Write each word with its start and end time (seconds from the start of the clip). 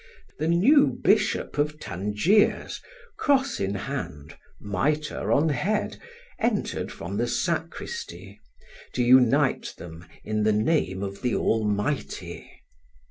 The 0.39 0.47
new 0.47 0.87
bishop 0.87 1.59
of 1.59 1.79
Tangiers, 1.79 2.81
cross 3.19 3.59
in 3.59 3.75
hand, 3.75 4.35
miter 4.59 5.31
on 5.31 5.49
head, 5.49 5.99
entered 6.39 6.91
from 6.91 7.17
the 7.17 7.27
sacristy, 7.27 8.41
to 8.93 9.03
unite 9.03 9.75
them 9.77 10.07
in 10.23 10.41
the 10.41 10.53
name 10.53 11.03
of 11.03 11.21
the 11.21 11.35
Almighty. 11.35 12.49